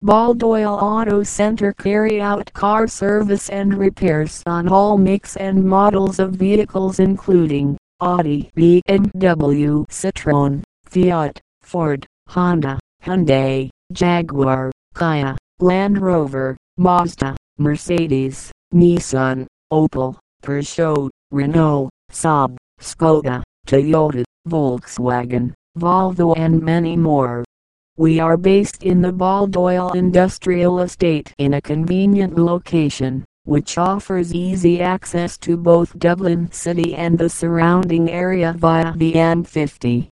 [0.03, 6.31] Baldoyle Auto Center carry out car service and repairs on all makes and models of
[6.31, 18.51] vehicles including Audi, BMW, Citroen, Fiat, Ford, Honda, Hyundai, Jaguar, Kia, Land Rover, Mazda, Mercedes,
[18.73, 27.45] Nissan, Opel, Peugeot, Renault, Saab, Skoda, Toyota, Volkswagen, Volvo and many more.
[27.97, 34.83] We are based in the Baldoyle Industrial Estate in a convenient location, which offers easy
[34.83, 40.09] access to both Dublin City and the surrounding area via the M50.